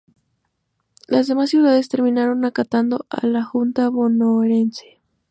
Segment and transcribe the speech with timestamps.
[1.07, 4.99] Las demás ciudades terminaron acatando a la junta bonaerense.